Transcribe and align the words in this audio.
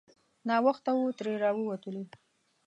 ناوخته 0.47 0.91
وو 0.93 1.07
ترې 1.17 1.33
راووتلو. 1.43 2.03